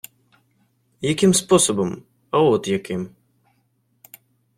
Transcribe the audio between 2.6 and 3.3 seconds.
яким.